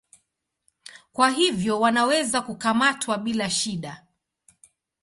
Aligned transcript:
Kwa 1.13 1.29
hivyo 1.29 1.79
wanaweza 1.79 2.41
kukamatwa 2.41 3.17
bila 3.17 3.49
shida. 3.49 4.05